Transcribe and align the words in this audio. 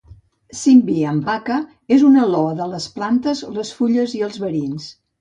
Simbi 0.59 0.95
Anpaka 1.09 1.59
és 1.97 2.07
un 2.09 2.17
loa 2.33 2.57
de 2.63 2.69
les 2.75 2.91
plantes, 2.99 3.47
les 3.61 3.79
fulles 3.81 4.21
i 4.23 4.29
els 4.31 4.45
verins. 4.49 4.95